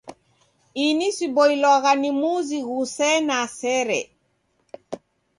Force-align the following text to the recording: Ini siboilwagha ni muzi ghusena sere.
Ini 0.85 1.07
siboilwagha 1.17 1.91
ni 2.01 2.09
muzi 2.21 2.57
ghusena 2.69 3.37
sere. 3.57 4.01